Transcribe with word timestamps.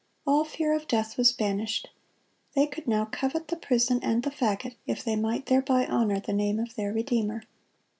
All 0.25 0.43
fear 0.45 0.73
of 0.73 0.87
death 0.87 1.15
was 1.15 1.31
banished. 1.31 1.89
They 2.55 2.65
could 2.65 2.87
now 2.87 3.05
covet 3.05 3.49
the 3.49 3.55
prison 3.55 3.99
and 4.01 4.23
the 4.23 4.31
fagot 4.31 4.73
if 4.87 5.03
they 5.03 5.15
might 5.15 5.45
thereby 5.45 5.85
honor 5.85 6.19
the 6.19 6.33
name 6.33 6.57
of 6.57 6.73
their 6.73 6.91
Redeemer. 6.91 7.43